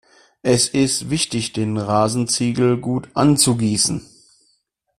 [0.41, 4.03] Es ist wichtig, den Rasenziegel gut anzugießen.